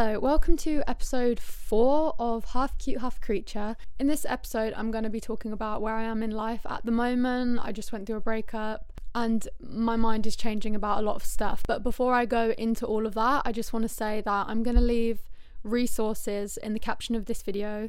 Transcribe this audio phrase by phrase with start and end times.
[0.00, 3.74] Hello, welcome to episode four of Half Cute, Half Creature.
[3.98, 6.84] In this episode, I'm going to be talking about where I am in life at
[6.86, 7.58] the moment.
[7.64, 11.24] I just went through a breakup and my mind is changing about a lot of
[11.24, 11.64] stuff.
[11.66, 14.62] But before I go into all of that, I just want to say that I'm
[14.62, 15.18] going to leave
[15.64, 17.88] resources in the caption of this video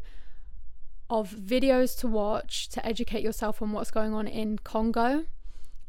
[1.11, 5.25] of videos to watch to educate yourself on what's going on in Congo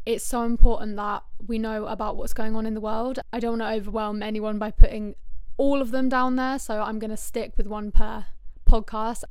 [0.07, 3.19] it's so important that we know about what's going on in the world.
[3.33, 5.15] I don't want to overwhelm anyone by putting
[5.61, 8.25] all of them down there, so I'm going to stick with one per
[8.67, 9.25] podcast.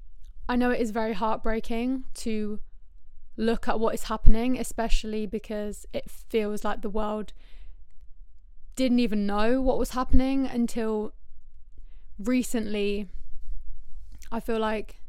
[0.47, 2.59] I know it is very heartbreaking to
[3.35, 7.33] look at what is happening, especially because it feels like the world
[8.75, 11.13] didn't even know what was happening until
[12.19, 13.07] recently.
[14.31, 15.01] I feel like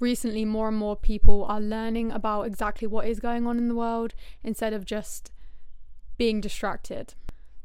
[0.00, 3.74] recently more and more people are learning about exactly what is going on in the
[3.74, 5.30] world instead of just
[6.16, 7.12] being distracted.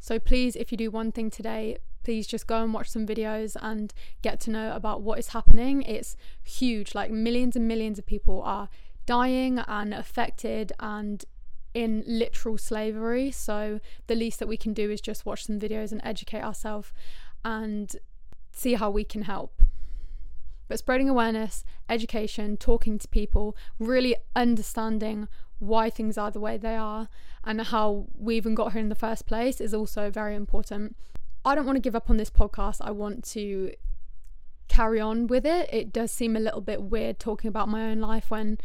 [0.01, 3.55] So please, if you do one thing today, please just go and watch some videos
[3.61, 5.81] and get to know about what is happening.
[5.83, 8.69] It's huge, like millions and millions of people are
[9.05, 11.25] dying and affected and
[11.73, 13.31] in literal slavery.
[13.31, 16.91] So the least that we can do is just watch some videos and educate ourselves
[17.43, 17.95] and
[18.51, 19.61] see how we can help.
[20.67, 25.27] But spreading awareness, education, talking to people, really understanding
[25.59, 27.07] why things are the way they are
[27.43, 30.95] and how we even got here in the first place is also very important.
[31.43, 32.77] I don't want to give up on this podcast.
[32.81, 33.71] I want to
[34.67, 35.69] carry on with it.
[35.73, 38.57] It does seem a little bit weird talking about my own life when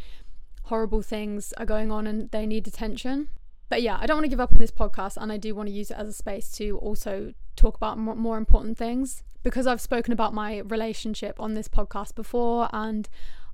[0.64, 3.28] horrible things are going on and they need attention.
[3.69, 5.69] But yeah, I don't want to give up on this podcast and I do want
[5.69, 9.80] to use it as a space to also talk about more, important things because I've
[9.80, 13.08] spoken about my relationship on this podcast before and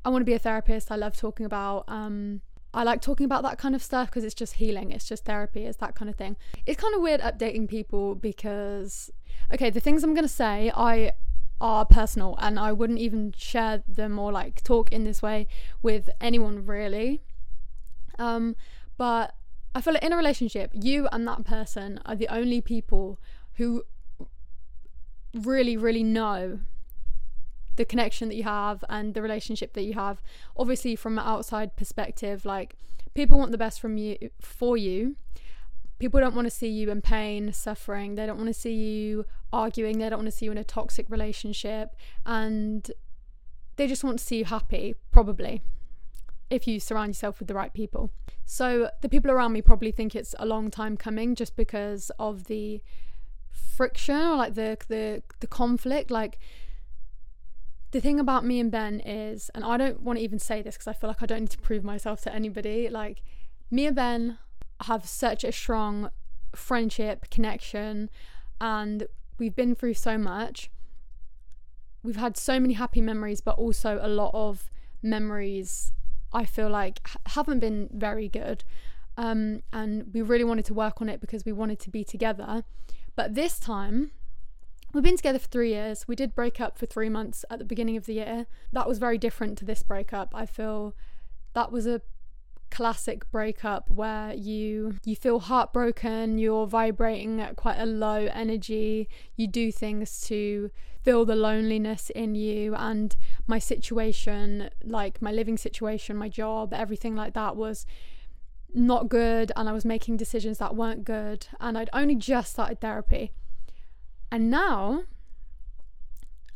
[0.05, 0.91] I want to be a therapist.
[0.91, 2.41] I love talking about um,
[2.75, 5.65] I like talking about that kind of stuff because it's just healing, it's just therapy,
[5.67, 6.37] it's that kind of thing.
[6.65, 9.10] It's kind of weird updating people because,
[9.53, 11.12] okay, the things I'm going to say, I
[11.60, 15.47] are personal and I wouldn't even share them or like talk in this way
[15.81, 17.22] with anyone really.
[18.19, 18.56] Um,
[18.97, 19.34] but
[19.75, 23.21] I feel like in a relationship, you and that person are the only people
[23.54, 23.84] who
[25.34, 26.60] really, really know
[27.77, 30.22] the connection that you have and the relationship that you have.
[30.56, 32.77] Obviously from an outside perspective like
[33.15, 35.16] people want the best from you for you.
[35.99, 38.16] People don't want to see you in pain suffering.
[38.16, 39.99] They don't want to see you arguing.
[39.99, 41.94] They don't want to see you in a toxic relationship.
[42.27, 42.91] And
[43.77, 45.62] they just want to see you happy probably
[46.50, 48.10] if you surround yourself with the right people.
[48.44, 52.44] So the people around me probably think it's a long time coming just because of
[52.44, 52.83] the
[53.50, 56.10] friction or like the the the conflict.
[56.10, 56.39] Like
[57.92, 60.75] the thing about me and Ben is, and I don't want to even say this
[60.75, 62.88] because I feel like I don't need to prove myself to anybody.
[62.88, 63.22] Like,
[63.70, 64.38] me and Ben
[64.82, 66.10] have such a strong
[66.56, 68.10] friendship connection,
[68.60, 69.06] and
[69.38, 70.70] we've been through so much.
[72.03, 74.70] We've had so many happy memories, but also a lot of
[75.03, 75.92] memories
[76.32, 78.64] I feel like haven't been very good.
[79.19, 82.64] Um, and we really wanted to work on it because we wanted to be together.
[83.14, 84.12] But this time,
[84.92, 86.06] We've been together for three years.
[86.06, 88.47] We did break up for three months at the beginning of the year.
[88.72, 90.32] That was very different to this breakup.
[90.34, 90.94] I feel
[91.54, 92.03] that was a
[92.70, 99.47] classic breakup where you you feel heartbroken you're vibrating at quite a low energy you
[99.47, 100.70] do things to
[101.03, 103.14] feel the loneliness in you and
[103.47, 107.84] my situation like my living situation my job everything like that was
[108.72, 112.80] not good and I was making decisions that weren't good and I'd only just started
[112.80, 113.32] therapy
[114.32, 115.04] and now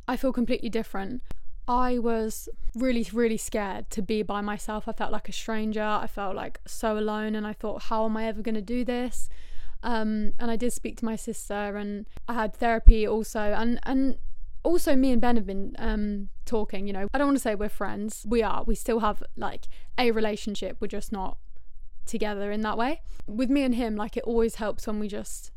[0.08, 1.22] I feel completely different.
[1.68, 4.88] I was really, really scared to be by myself.
[4.88, 5.82] I felt like a stranger.
[5.82, 7.34] I felt like so alone.
[7.34, 9.28] And I thought, how am I ever going to do this?
[9.82, 13.40] Um, and I did speak to my sister, and I had therapy also.
[13.40, 14.16] And, and
[14.62, 16.86] also, me and Ben have been um, talking.
[16.86, 18.24] You know, I don't want to say we're friends.
[18.26, 18.64] We are.
[18.64, 19.66] We still have like
[19.98, 20.78] a relationship.
[20.80, 21.36] We're just not
[22.06, 23.02] together in that way.
[23.26, 25.50] With me and him, like, it always helps when we just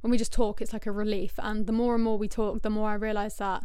[0.00, 1.34] when we just talk, it's like a relief.
[1.38, 3.64] And the more and more we talk, the more I realize that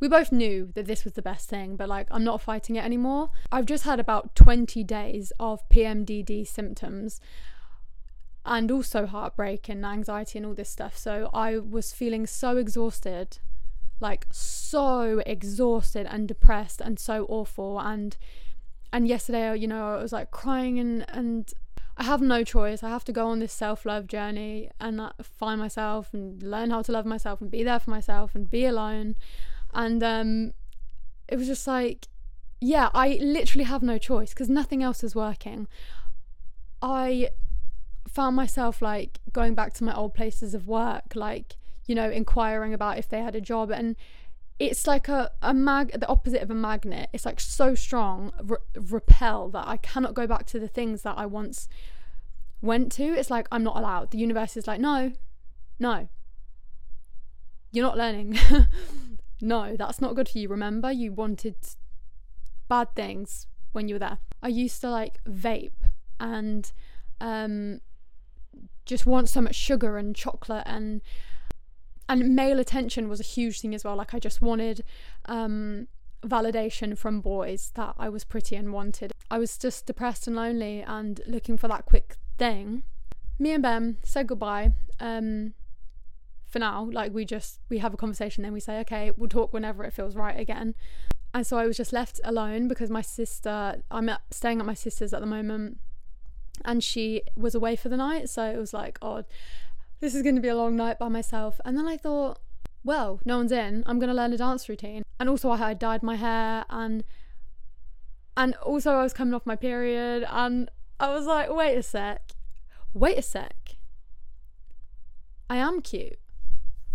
[0.00, 2.84] we both knew that this was the best thing, but like I'm not fighting it
[2.84, 3.30] anymore.
[3.50, 7.20] I've just had about 20 days of PMDD symptoms
[8.44, 10.96] and also heartbreak and anxiety and all this stuff.
[10.96, 13.38] So I was feeling so exhausted,
[14.00, 18.16] like so exhausted and depressed and so awful and
[18.92, 21.52] and yesterday, you know, I was like crying and and
[21.96, 22.82] I have no choice.
[22.82, 26.70] I have to go on this self love journey and uh, find myself and learn
[26.70, 29.16] how to love myself and be there for myself and be alone.
[29.72, 30.52] And um,
[31.28, 32.08] it was just like,
[32.60, 35.68] yeah, I literally have no choice because nothing else is working.
[36.82, 37.30] I
[38.08, 41.56] found myself like going back to my old places of work, like,
[41.86, 43.70] you know, inquiring about if they had a job.
[43.70, 43.96] And
[44.58, 47.10] it's like a, a mag, the opposite of a magnet.
[47.12, 51.18] It's like so strong, re- repel that I cannot go back to the things that
[51.18, 51.68] I once
[52.60, 53.02] went to.
[53.02, 54.10] It's like, I'm not allowed.
[54.10, 55.12] The universe is like, no,
[55.78, 56.08] no,
[57.72, 58.38] you're not learning.
[59.40, 60.48] no, that's not good for you.
[60.48, 61.56] Remember, you wanted
[62.68, 64.18] bad things when you were there.
[64.42, 65.72] I used to like vape
[66.20, 66.70] and
[67.20, 67.80] um,
[68.86, 71.00] just want so much sugar and chocolate and
[72.08, 73.96] and male attention was a huge thing as well.
[73.96, 74.84] Like I just wanted
[75.26, 75.88] um,
[76.22, 79.12] validation from boys that I was pretty and wanted.
[79.30, 82.82] I was just depressed and lonely and looking for that quick thing.
[83.38, 84.72] Me and Ben said goodbye.
[85.00, 85.54] Um,
[86.54, 89.52] for now, like we just we have a conversation, then we say, okay, we'll talk
[89.52, 90.76] whenever it feels right again.
[91.34, 95.12] And so I was just left alone because my sister, I'm staying at my sister's
[95.12, 95.78] at the moment,
[96.64, 98.28] and she was away for the night.
[98.28, 99.24] So it was like, oh,
[100.04, 101.58] this is going to be a long night by myself.
[101.64, 102.38] And then I thought,
[102.84, 103.82] well, no one's in.
[103.86, 105.02] I'm going to learn a dance routine.
[105.18, 107.02] And also, I had dyed my hair, and
[108.36, 110.70] and also I was coming off my period, and
[111.00, 112.32] I was like, wait a sec,
[112.92, 113.76] wait a sec.
[115.48, 116.18] I am cute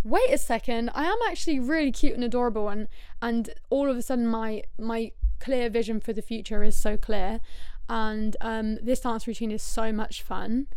[0.03, 2.87] wait a second, I am actually really cute and adorable and
[3.21, 5.11] and all of a sudden my my
[5.41, 7.41] clear vision for the future is so clear
[7.89, 10.67] and um, this dance routine is so much fun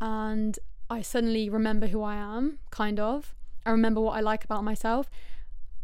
[0.00, 0.58] and
[0.90, 3.34] I suddenly remember who I am, kind of.
[3.66, 5.10] I remember what I like about myself.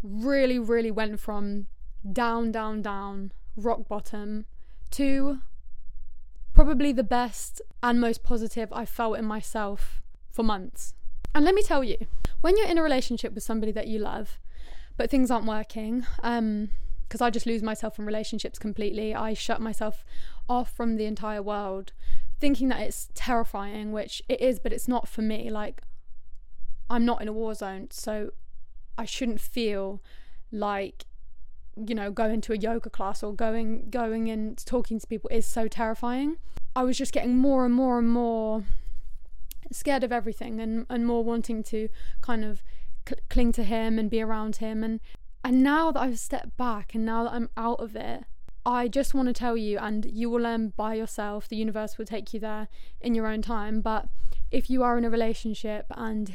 [0.03, 1.67] Really, really went from
[2.11, 4.47] down, down, down, rock bottom
[4.93, 5.39] to
[6.53, 10.95] probably the best and most positive I felt in myself for months.
[11.35, 12.07] And let me tell you,
[12.41, 14.39] when you're in a relationship with somebody that you love,
[14.97, 16.71] but things aren't working, um,
[17.09, 19.15] because I just lose myself in relationships completely.
[19.15, 20.05] I shut myself
[20.49, 21.93] off from the entire world,
[22.39, 25.51] thinking that it's terrifying, which it is, but it's not for me.
[25.51, 25.83] Like,
[26.91, 28.31] I'm not in a war zone, so
[28.99, 30.03] I shouldn't feel
[30.53, 31.07] like
[31.77, 35.45] you know going to a yoga class or going going and talking to people is
[35.45, 36.37] so terrifying
[36.77, 38.63] i was just getting more and more and more
[39.73, 41.89] scared of everything and, and more wanting to
[42.21, 42.63] kind of
[43.09, 45.01] cl- cling to him and be around him and
[45.45, 48.25] and now that I've stepped back and now that I'm out of it
[48.67, 52.07] I just want to tell you and you will learn by yourself the universe will
[52.07, 52.69] take you there
[53.01, 54.09] in your own time but
[54.51, 56.33] if you are in a relationship and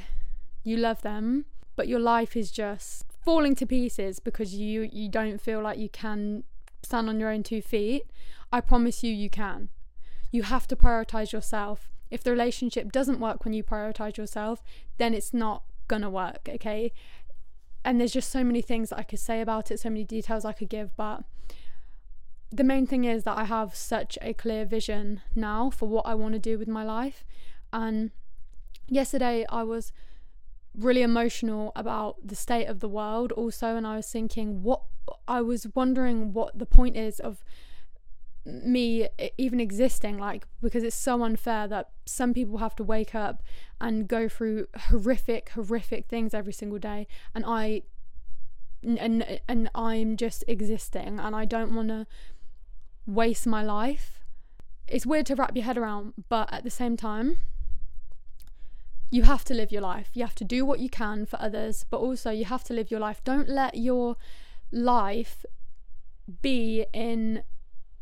[0.64, 1.46] you love them
[1.76, 5.90] but your life is just falling to pieces because you you don't feel like you
[5.90, 6.44] can
[6.84, 8.04] stand on your own two feet
[8.52, 9.70] I promise you you can
[10.32, 14.64] you have to prioritize yourself if the relationship doesn't work when you prioritize yourself,
[14.98, 16.92] then it's not gonna work, okay?
[17.86, 20.46] And there's just so many things that I could say about it, so many details
[20.46, 21.24] I could give, but
[22.52, 26.16] the main thing is that I have such a clear vision now for what I
[26.16, 27.24] want to do with my life.
[27.72, 28.12] And
[28.88, 29.92] yesterday I was
[30.76, 34.82] really emotional about the state of the world also and I was thinking what
[35.28, 37.44] I was wondering what the point is of
[38.46, 39.08] me
[39.38, 43.44] even existing like because it's so unfair that some people have to wake up
[43.82, 47.84] and go through horrific horrific things every single day and I
[48.84, 52.08] and and I'm just existing and I don't want to
[53.10, 54.24] waste my life.
[54.88, 57.40] It's weird to wrap your head around but at the same time
[59.12, 60.12] you have to live your life.
[60.14, 62.92] You have to do what you can for others but also you have to live
[62.92, 63.24] your life.
[63.24, 64.16] Don't let your
[64.72, 65.46] life
[66.42, 67.44] be in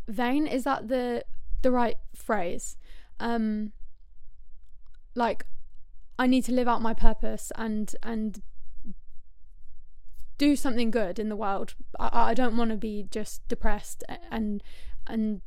[0.07, 0.45] vain.
[0.47, 1.23] Is that the
[1.61, 2.77] the right phrase?
[3.19, 3.71] Um
[5.15, 5.47] like
[6.19, 8.41] i need to live out my purpose and and
[10.37, 11.73] do something good in the world.
[11.99, 14.61] I, I don't want to be just depressed and
[15.09, 15.41] and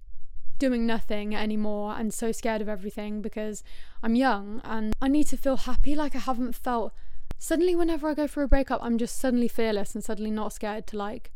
[0.58, 3.64] doing nothing anymore and so scared of everything because
[4.02, 6.92] i'm young and i need to feel happy like i haven't felt
[7.38, 10.86] suddenly whenever i go through a breakup i'm just suddenly fearless and suddenly not scared
[10.86, 11.30] to like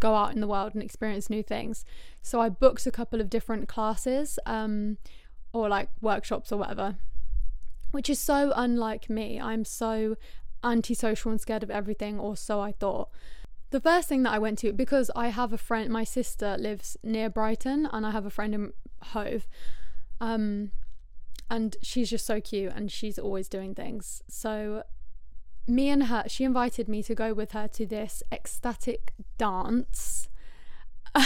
[0.00, 1.84] go out in the world and experience new things.
[2.22, 4.96] So I booked a couple of different classes um,
[5.52, 6.96] or like workshops or whatever,
[7.92, 9.38] which is so unlike me.
[9.38, 10.16] I'm so
[10.64, 13.10] antisocial and scared of everything, or so I thought.
[13.70, 16.96] The first thing that I went to, because I have a friend, my sister lives
[17.02, 18.72] near Brighton, and I have a friend in
[19.02, 19.46] Hove.
[20.20, 20.72] Um,
[21.50, 24.22] and she's just so cute and she's always doing things.
[24.28, 24.84] So
[25.66, 30.28] me and her, she invited me to go with her to this ecstatic dance,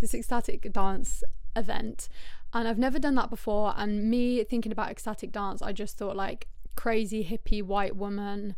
[0.00, 1.24] this ecstatic dance
[1.56, 2.08] event.
[2.52, 3.74] And I've never done that before.
[3.76, 8.54] And me thinking about ecstatic dance, I just thought like crazy hippie white woman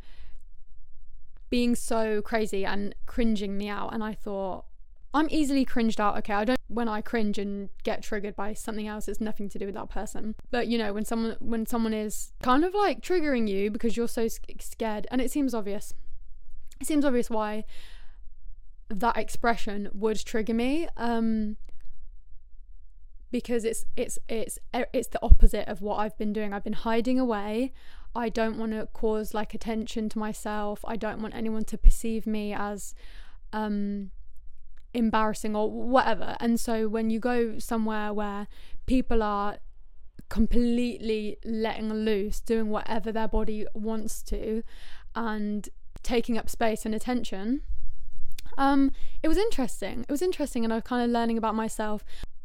[1.50, 3.92] being so crazy and cringing me out.
[3.94, 4.64] And I thought,
[5.14, 6.18] I'm easily cringed out.
[6.18, 9.58] Okay, I don't when I cringe and get triggered by something else, it's nothing to
[9.58, 10.34] do with that person.
[10.50, 14.08] But you know, when someone when someone is kind of like triggering you because you're
[14.08, 15.94] so scared, and it seems obvious.
[16.80, 17.64] It seems obvious why
[18.88, 20.88] that expression would trigger me.
[20.96, 21.56] Um,
[23.30, 26.52] because it's it's it's it's the opposite of what I've been doing.
[26.52, 27.72] I've been hiding away.
[28.16, 30.80] I don't want to cause like attention to myself.
[30.84, 32.94] I don't want anyone to perceive me as
[33.52, 34.10] um
[34.94, 36.36] embarrassing or whatever.
[36.40, 38.48] And so when you go somewhere where
[38.86, 39.58] people are
[40.28, 44.62] completely letting loose, doing whatever their body wants to,
[45.14, 45.68] and
[46.02, 47.62] taking up space and attention,
[48.58, 48.90] um,
[49.22, 50.00] it was interesting.
[50.08, 52.04] It was interesting, and I was kind of learning about myself.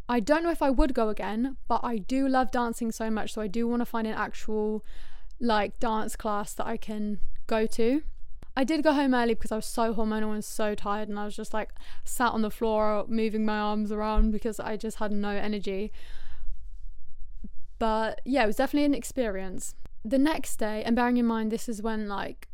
[0.09, 3.33] I don't know if I would go again, but I do love dancing so much,
[3.33, 4.83] so I do want to find an actual
[5.41, 8.03] like dance class that I can go to.
[8.55, 11.25] I did go home early because I was so hormonal and so tired, and I
[11.25, 11.71] was just like
[12.03, 15.91] sat on the floor moving my arms around because I just had no energy.
[17.79, 19.73] But yeah, it was definitely an experience.
[20.03, 22.47] The next day, and bearing in mind, this is when like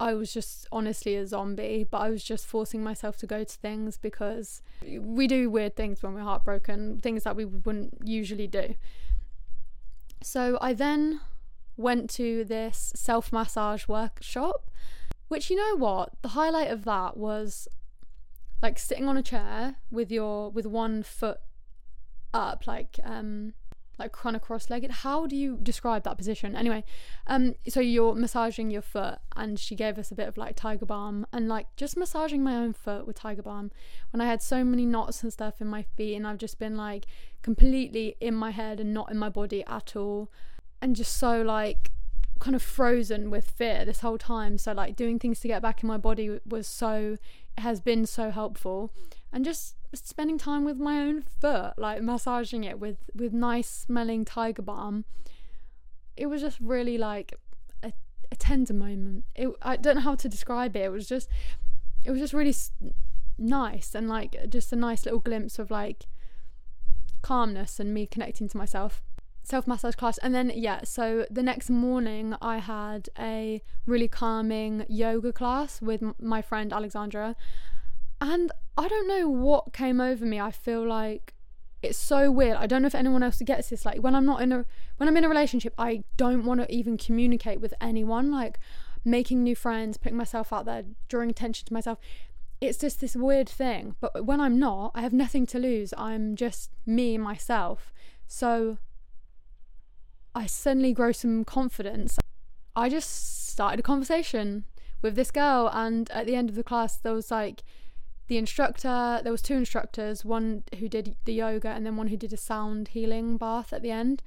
[0.00, 3.58] I was just honestly a zombie, but I was just forcing myself to go to
[3.58, 4.62] things because
[4.98, 8.74] we do weird things when we're heartbroken, things that we wouldn't usually do.
[10.22, 11.20] So I then
[11.76, 14.70] went to this self massage workshop
[15.30, 16.10] which you know what?
[16.22, 17.68] The highlight of that was
[18.60, 21.38] like sitting on a chair with your with one foot
[22.34, 23.54] up, like um
[23.96, 24.90] like kind of cross-legged.
[24.90, 26.56] How do you describe that position?
[26.56, 26.82] Anyway,
[27.28, 30.86] um, so you're massaging your foot, and she gave us a bit of like tiger
[30.86, 33.70] balm, and like just massaging my own foot with tiger balm
[34.10, 36.76] when I had so many knots and stuff in my feet, and I've just been
[36.76, 37.06] like
[37.40, 40.28] completely in my head and not in my body at all,
[40.80, 41.90] and just so like
[42.40, 44.58] kind of frozen with fear this whole time.
[44.58, 47.18] So like doing things to get back in my body was so
[47.58, 48.92] has been so helpful,
[49.32, 54.24] and just spending time with my own foot, like massaging it with with nice smelling
[54.24, 55.04] tiger balm.
[56.16, 57.34] It was just really like
[57.82, 57.92] a,
[58.32, 59.24] a tender moment.
[59.34, 60.80] It I don't know how to describe it.
[60.80, 61.28] It was just
[62.04, 62.54] it was just really
[63.38, 66.06] nice and like just a nice little glimpse of like
[67.22, 69.02] calmness and me connecting to myself
[69.42, 70.18] self massage class.
[70.18, 76.02] And then yeah so the next morning i had a really calming yoga class with
[76.18, 77.36] my friend alexandra.
[78.20, 80.40] And i don't know what came over me.
[80.40, 81.34] I feel like
[81.82, 82.56] it's so weird.
[82.56, 83.84] I don't know if anyone else gets this.
[83.84, 84.64] Like when i'm not in a
[84.98, 88.58] when i'm in a relationship i don't want to even communicate with anyone like
[89.02, 91.98] making new friends putting myself out there drawing attention to myself.
[92.60, 93.96] It's just this weird thing.
[94.00, 95.94] But when i'm not i have nothing to lose.
[95.96, 97.92] I'm just me myself.
[98.26, 98.78] So
[100.34, 102.18] I suddenly grow some confidence.
[102.76, 104.64] I just started a conversation
[105.02, 107.62] with this girl, and at the end of the class, there was like
[108.28, 109.20] the instructor.
[109.22, 112.36] There was two instructors, one who did the yoga, and then one who did a
[112.36, 114.22] sound healing bath at the end.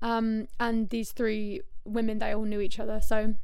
[0.00, 3.00] Um, and these three women, they all knew each other.
[3.00, 3.34] So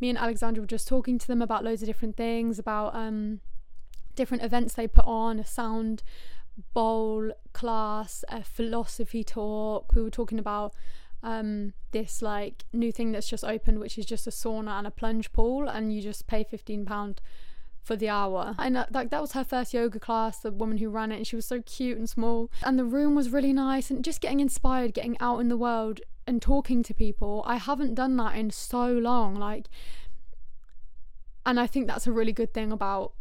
[0.00, 3.40] me and Alexandra were just talking to them about loads of different things, about um,
[4.14, 6.02] different events they put on, a sound
[6.74, 9.94] bowl class, a philosophy talk.
[9.94, 10.74] We were talking about
[11.22, 14.90] um, this like new thing that's just opened, which is just a sauna and a
[14.90, 17.20] plunge pool, and you just pay fifteen pound
[17.82, 18.54] for the hour.
[18.58, 21.26] And uh, like that was her first yoga class, the woman who ran it, and
[21.26, 24.40] she was so cute and small, and the room was really nice, and just getting
[24.40, 27.42] inspired, getting out in the world and talking to people.
[27.46, 29.68] I haven't done that in so long, like,
[31.44, 33.12] and I think that's a really good thing about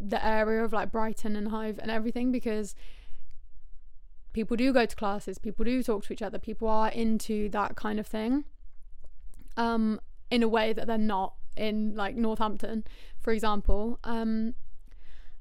[0.00, 2.74] the area of like Brighton and Hove and everything because
[4.32, 7.76] people do go to classes, people do talk to each other, people are into that
[7.76, 8.44] kind of thing.
[9.56, 12.84] Um, in a way that they're not in like Northampton,
[13.18, 13.98] for example.
[14.04, 14.54] Um,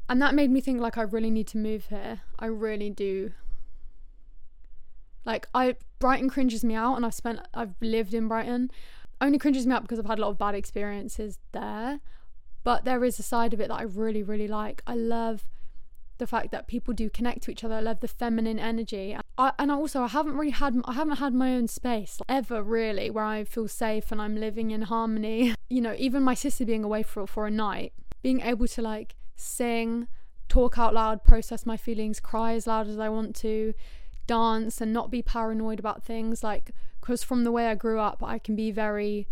[0.10, 2.22] and that made me think like I really need to move here.
[2.40, 3.32] I really do.
[5.26, 8.72] Like I Brighton cringes me out and I've spent I've lived in Brighton.
[9.22, 12.00] Only cringes me out because I've had a lot of bad experiences there.
[12.64, 14.82] But there is a side of it that I really, really like.
[14.88, 15.44] I love
[16.20, 17.76] the fact that people do connect to each other.
[17.76, 19.18] I love the feminine energy.
[19.38, 23.10] I, and also I haven't really had I haven't had my own space ever really
[23.10, 25.56] where I feel safe and I'm living in harmony.
[25.72, 29.16] You know, even my sister being away for for a night, being able to like
[29.36, 30.08] sing,
[30.48, 33.76] talk out loud, process my feelings, cry as loud as I want to,
[34.26, 36.72] dance and not be paranoid about things like
[37.02, 39.28] cuz from the way I grew up, I can be very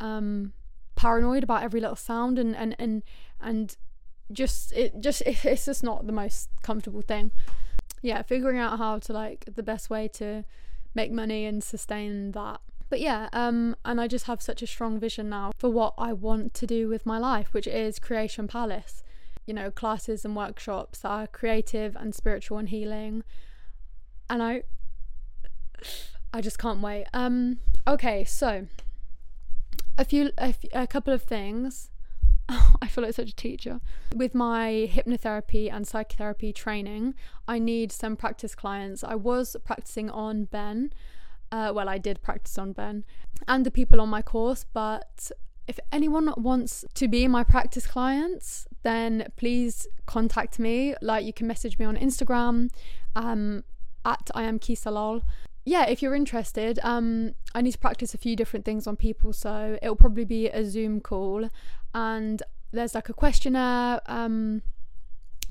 [0.00, 0.52] um
[0.96, 3.04] paranoid about every little sound and and and
[3.40, 3.76] and
[4.32, 7.30] just it just it's just not the most comfortable thing
[8.02, 10.44] yeah figuring out how to like the best way to
[10.94, 14.98] make money and sustain that but yeah um and i just have such a strong
[14.98, 19.02] vision now for what i want to do with my life which is creation palace
[19.46, 23.22] you know, classes and workshops that are creative and spiritual and healing.
[24.28, 24.64] And I
[26.32, 27.06] I just can't wait.
[27.14, 28.66] Um okay, so
[29.96, 31.90] a few a, a couple of things.
[32.82, 33.80] I feel like such a teacher.
[34.14, 37.14] With my hypnotherapy and psychotherapy training,
[37.48, 39.02] I need some practice clients.
[39.02, 40.92] I was practicing on Ben.
[41.50, 43.04] Uh, well, I did practice on Ben
[43.46, 45.30] and the people on my course, but
[45.68, 50.94] if anyone wants to be my practice clients, then please contact me.
[51.02, 52.70] Like you can message me on Instagram
[53.16, 53.64] um,
[54.04, 55.22] at I am Kisalol.
[55.64, 59.32] Yeah, if you're interested, um, I need to practice a few different things on people,
[59.32, 61.48] so it'll probably be a Zoom call,
[61.96, 64.00] and there's like a questionnaire.
[64.04, 64.60] Um,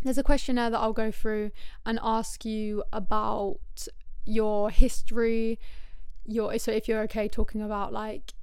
[0.03, 1.49] there's a questionnaire that I'll go through
[1.87, 3.87] and ask you about
[4.25, 5.59] your history.
[6.23, 8.33] Your so if you're okay talking about like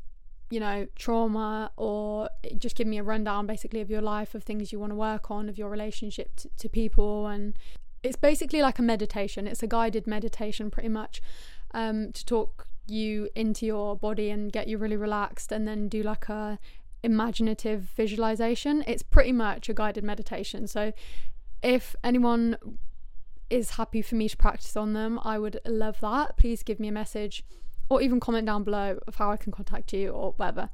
[0.50, 2.28] you know, trauma or
[2.59, 5.30] just give me a rundown basically of your life, of things you want to work
[5.30, 7.26] on, of your relationship to, to people.
[7.26, 7.56] And
[8.02, 11.23] it's basically like a meditation, it's a guided meditation pretty much
[11.73, 16.02] um, to talk you into your body and get you really relaxed and then do
[16.02, 16.59] like a
[17.02, 18.85] imaginative visualization.
[18.87, 20.66] It's pretty much a guided meditation.
[20.66, 20.92] So
[21.62, 22.56] if anyone
[23.50, 26.37] is happy for me to practice on them, I would love that.
[26.37, 27.44] Please give me a message
[27.88, 30.71] or even comment down below of how I can contact you or whatever.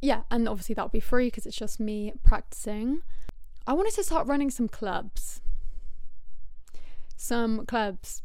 [0.00, 3.02] Yeah, and obviously that would be free because it's just me practicing.
[3.66, 5.40] I wanted to start running some clubs.
[7.16, 8.22] Some clubs.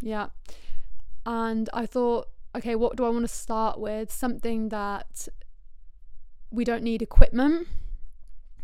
[0.00, 0.28] Yeah.
[1.24, 4.10] And I thought, okay, what do I want to start with?
[4.10, 5.28] Something that
[6.50, 7.68] we don't need equipment.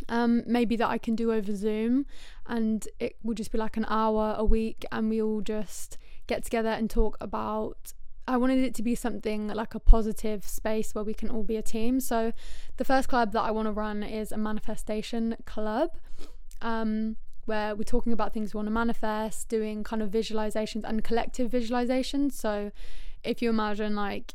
[0.08, 2.06] Um, maybe that I can do over Zoom,
[2.46, 6.44] and it will just be like an hour a week, and we all just get
[6.44, 7.92] together and talk about
[8.28, 11.56] I wanted it to be something like a positive space where we can all be
[11.56, 12.00] a team.
[12.00, 12.32] So,
[12.76, 15.90] the first club that I want to run is a manifestation club,
[16.60, 21.04] um, where we're talking about things we want to manifest, doing kind of visualizations and
[21.04, 22.32] collective visualizations.
[22.32, 22.72] So,
[23.22, 24.34] if you imagine like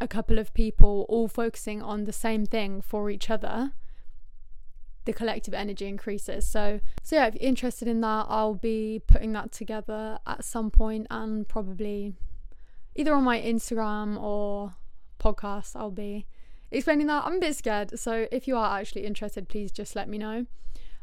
[0.00, 3.72] a couple of people all focusing on the same thing for each other,
[5.04, 6.46] the collective energy increases.
[6.46, 10.70] So, so yeah, if you're interested in that, I'll be putting that together at some
[10.70, 12.14] point and probably
[12.94, 14.74] either on my Instagram or
[15.18, 15.76] podcast.
[15.76, 16.26] I'll be
[16.70, 17.24] explaining that.
[17.24, 20.46] I'm a bit scared, so if you are actually interested, please just let me know.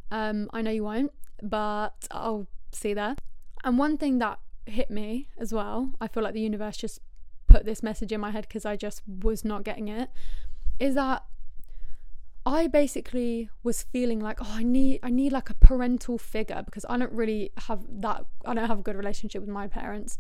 [0.10, 3.15] Um, I know you won't, but I'll see there.
[3.63, 7.01] And one thing that hit me as well, I feel like the universe just
[7.58, 10.10] put this message in my head because I just was not getting it,
[10.80, 11.24] is that
[12.46, 16.86] I basically was feeling like oh I need I need like a parental figure because
[16.88, 20.17] I don't really have that I don't have a good relationship with my parents.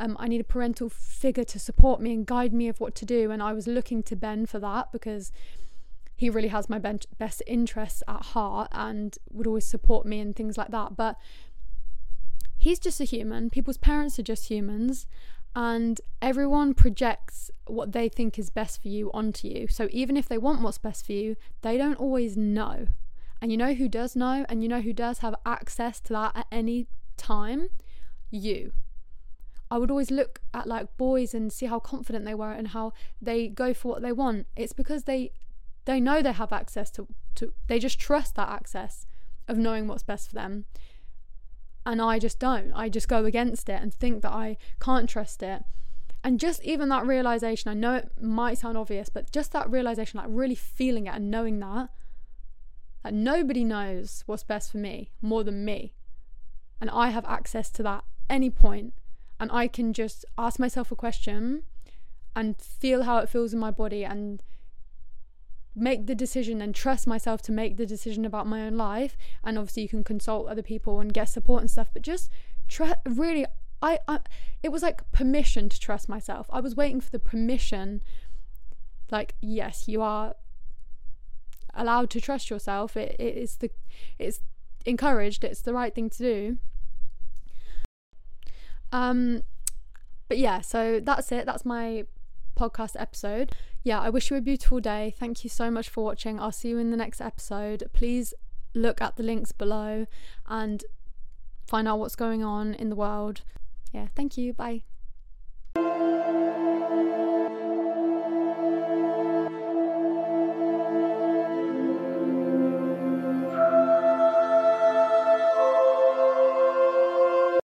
[0.00, 3.04] Um, I need a parental figure to support me and guide me of what to
[3.04, 5.30] do and I was looking to Ben for that because
[6.16, 10.58] he really has my best interests at heart and would always support me and things
[10.58, 11.16] like that but
[12.56, 15.06] he's just a human people's parents are just humans
[15.58, 19.66] and everyone projects what they think is best for you onto you.
[19.66, 22.86] So even if they want what's best for you, they don't always know.
[23.42, 26.36] And you know who does know and you know who does have access to that
[26.36, 27.70] at any time?
[28.30, 28.72] You.
[29.68, 32.92] I would always look at like boys and see how confident they were and how
[33.20, 34.46] they go for what they want.
[34.54, 35.32] It's because they
[35.86, 39.08] they know they have access to, to they just trust that access
[39.48, 40.66] of knowing what's best for them
[41.88, 42.70] and I just don't.
[42.74, 45.64] I just go against it and think that I can't trust it.
[46.22, 50.18] And just even that realization, I know it might sound obvious, but just that realization,
[50.18, 51.88] like really feeling it and knowing that,
[53.02, 55.94] that nobody knows what's best for me more than me.
[56.78, 58.92] And I have access to that any point.
[59.40, 61.62] and I can just ask myself a question
[62.34, 64.42] and feel how it feels in my body and
[65.78, 69.16] make the decision and trust myself to make the decision about my own life.
[69.44, 72.30] And obviously you can consult other people and get support and stuff but just
[73.06, 73.46] really
[73.80, 74.20] I, I
[74.62, 76.48] it was like permission to trust myself.
[76.52, 78.02] I was waiting for the permission
[79.10, 80.34] like yes you are
[81.74, 82.96] allowed to trust yourself.
[82.96, 83.70] It, it is the
[84.18, 84.40] it's
[84.84, 85.44] encouraged.
[85.44, 86.58] It's the right thing to do.
[88.90, 89.42] Um
[90.28, 91.46] but yeah so that's it.
[91.46, 92.04] That's my
[92.58, 93.52] podcast episode.
[93.88, 95.14] Yeah, I wish you a beautiful day.
[95.18, 96.38] Thank you so much for watching.
[96.38, 97.84] I'll see you in the next episode.
[97.94, 98.34] Please
[98.74, 100.04] look at the links below
[100.46, 100.84] and
[101.66, 103.40] find out what's going on in the world.
[103.90, 104.52] Yeah, thank you.
[104.52, 104.82] Bye.